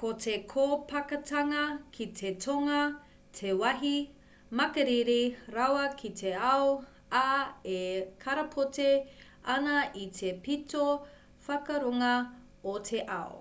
ko 0.00 0.08
te 0.22 0.32
kōpakatanga 0.52 1.60
ki 1.94 2.06
te 2.18 2.32
tonga 2.44 2.80
te 3.38 3.54
wāhi 3.62 3.92
makariri 4.60 5.16
rawa 5.56 5.86
ki 6.02 6.10
te 6.22 6.34
ao 6.50 6.68
ā 7.22 7.24
e 7.76 7.80
karapoti 8.26 8.90
ana 9.56 9.80
i 10.04 10.06
te 10.20 10.36
pito 10.50 10.84
whakarunga 11.50 12.14
o 12.76 12.78
te 12.92 13.04
ao 13.18 13.36